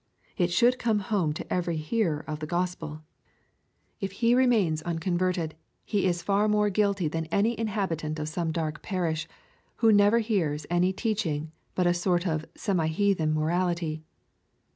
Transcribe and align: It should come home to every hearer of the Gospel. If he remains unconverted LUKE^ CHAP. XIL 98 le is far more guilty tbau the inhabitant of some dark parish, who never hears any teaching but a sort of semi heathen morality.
It 0.35 0.49
should 0.51 0.79
come 0.79 0.97
home 0.97 1.31
to 1.33 1.53
every 1.53 1.77
hearer 1.77 2.21
of 2.25 2.39
the 2.39 2.47
Gospel. 2.47 3.03
If 3.99 4.13
he 4.13 4.33
remains 4.33 4.81
unconverted 4.81 5.51
LUKE^ 5.51 5.55
CHAP. 5.85 5.91
XIL 5.91 5.97
98 5.99 6.03
le 6.05 6.09
is 6.09 6.21
far 6.23 6.47
more 6.47 6.69
guilty 6.71 7.07
tbau 7.07 7.29
the 7.29 7.59
inhabitant 7.59 8.17
of 8.17 8.27
some 8.27 8.51
dark 8.51 8.81
parish, 8.81 9.27
who 9.75 9.91
never 9.93 10.17
hears 10.17 10.65
any 10.71 10.91
teaching 10.91 11.51
but 11.75 11.85
a 11.85 11.93
sort 11.93 12.25
of 12.25 12.47
semi 12.55 12.87
heathen 12.87 13.31
morality. 13.35 14.01